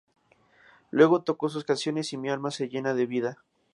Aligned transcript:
Luego 0.89 1.21
toco 1.21 1.47
sus 1.49 1.63
canciones 1.63 2.11
y 2.11 2.17
mi 2.17 2.29
alma 2.31 2.49
se 2.49 2.67
llena 2.69 2.95
de 2.95 3.05
vida. 3.05 3.43